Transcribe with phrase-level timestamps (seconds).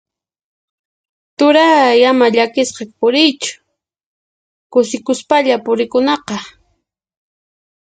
[1.37, 3.49] Turay ama llakisqa puriychu,
[4.71, 6.37] kusikuspalla purikunaqa.